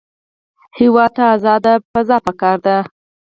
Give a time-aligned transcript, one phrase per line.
[0.77, 2.77] هېواد ته ازاد قضا پکار دی